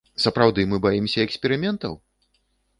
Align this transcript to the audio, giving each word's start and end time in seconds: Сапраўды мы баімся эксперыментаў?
Сапраўды 0.23 0.65
мы 0.71 0.79
баімся 0.87 1.19
эксперыментаў? 1.27 1.93